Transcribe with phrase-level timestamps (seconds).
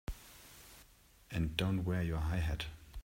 [1.29, 2.65] And don't wear your high hat!